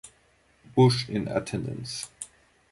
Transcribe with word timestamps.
Bush 0.73 1.07
in 1.09 1.27
attendance. 1.27 2.09